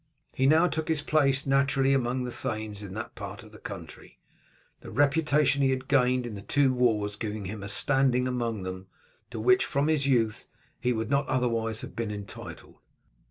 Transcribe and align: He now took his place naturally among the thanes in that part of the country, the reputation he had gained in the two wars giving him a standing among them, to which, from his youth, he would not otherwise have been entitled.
He 0.33 0.47
now 0.47 0.65
took 0.65 0.87
his 0.87 1.03
place 1.03 1.45
naturally 1.45 1.93
among 1.93 2.23
the 2.23 2.31
thanes 2.31 2.81
in 2.81 2.95
that 2.95 3.13
part 3.13 3.43
of 3.43 3.51
the 3.51 3.59
country, 3.59 4.17
the 4.79 4.89
reputation 4.89 5.61
he 5.61 5.69
had 5.69 5.87
gained 5.87 6.25
in 6.25 6.33
the 6.33 6.41
two 6.41 6.73
wars 6.73 7.15
giving 7.15 7.45
him 7.45 7.61
a 7.61 7.69
standing 7.69 8.27
among 8.27 8.63
them, 8.63 8.87
to 9.29 9.39
which, 9.39 9.63
from 9.63 9.89
his 9.89 10.07
youth, 10.07 10.47
he 10.79 10.91
would 10.91 11.11
not 11.11 11.27
otherwise 11.27 11.81
have 11.81 11.95
been 11.95 12.09
entitled. 12.09 12.79